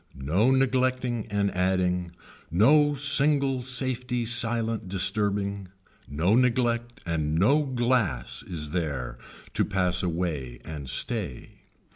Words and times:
No 0.15 0.49
neglecting 0.49 1.27
and 1.29 1.51
adding, 1.51 2.13
no 2.49 2.95
single 2.95 3.61
safety 3.61 4.25
silent 4.25 4.87
disturbing, 4.89 5.67
no 6.07 6.35
neglect 6.35 7.01
and 7.05 7.35
no 7.35 7.61
glass 7.61 8.41
is 8.41 8.71
there 8.71 9.15
to 9.53 9.63
pass 9.63 10.01
away 10.01 10.57
and 10.65 10.89
stay. 10.89 11.51